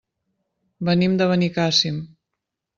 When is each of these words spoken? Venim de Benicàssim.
Venim 0.89 1.19
de 1.21 1.29
Benicàssim. 1.35 2.03